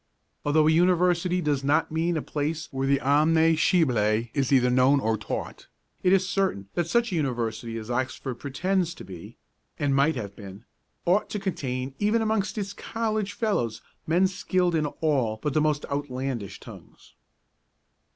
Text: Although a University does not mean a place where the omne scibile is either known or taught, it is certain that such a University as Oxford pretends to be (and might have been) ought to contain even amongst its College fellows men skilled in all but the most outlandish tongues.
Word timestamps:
Although 0.43 0.67
a 0.67 0.71
University 0.71 1.41
does 1.41 1.63
not 1.63 1.91
mean 1.91 2.17
a 2.17 2.23
place 2.23 2.67
where 2.71 2.87
the 2.87 2.99
omne 3.01 3.55
scibile 3.55 4.31
is 4.33 4.51
either 4.51 4.71
known 4.71 4.99
or 4.99 5.15
taught, 5.15 5.67
it 6.01 6.11
is 6.11 6.27
certain 6.27 6.67
that 6.73 6.87
such 6.87 7.11
a 7.11 7.15
University 7.15 7.77
as 7.77 7.91
Oxford 7.91 8.39
pretends 8.39 8.95
to 8.95 9.05
be 9.05 9.37
(and 9.77 9.95
might 9.95 10.15
have 10.15 10.35
been) 10.35 10.65
ought 11.05 11.29
to 11.29 11.39
contain 11.39 11.93
even 11.99 12.23
amongst 12.23 12.57
its 12.57 12.73
College 12.73 13.33
fellows 13.33 13.83
men 14.07 14.25
skilled 14.25 14.73
in 14.73 14.87
all 14.87 15.37
but 15.39 15.53
the 15.53 15.61
most 15.61 15.85
outlandish 15.85 16.59
tongues. 16.59 17.13